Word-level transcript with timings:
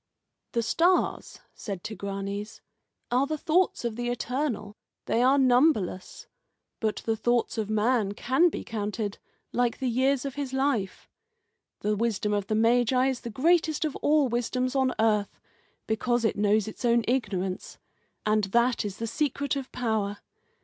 "The 0.53 0.63
stars," 0.63 1.41
said 1.53 1.83
Tigranes, 1.83 2.59
"are 3.11 3.27
the 3.27 3.37
thoughts 3.37 3.85
of 3.85 3.95
the 3.97 4.09
Eternal. 4.09 4.75
They 5.05 5.21
are 5.21 5.37
numberless. 5.37 6.25
But 6.79 7.03
the 7.05 7.15
thoughts 7.15 7.59
of 7.59 7.69
man 7.69 8.13
can 8.13 8.49
be 8.49 8.63
counted, 8.63 9.19
like 9.53 9.77
the 9.77 9.87
years 9.87 10.25
of 10.25 10.33
his 10.33 10.53
life. 10.53 11.07
The 11.81 11.95
wisdom 11.95 12.33
of 12.33 12.47
the 12.47 12.55
Magi 12.55 13.09
is 13.09 13.19
the 13.21 13.29
greatest 13.29 13.85
of 13.85 13.95
all 13.97 14.27
wisdoms 14.27 14.75
on 14.75 14.91
earth, 14.99 15.39
because 15.85 16.25
it 16.25 16.35
knows 16.35 16.67
its 16.67 16.83
own 16.83 17.03
ignorance. 17.07 17.77
And 18.25 18.45
that 18.45 18.83
is 18.83 18.97
the 18.97 19.05
secret 19.05 19.55
of 19.55 19.71
power. 19.71 20.17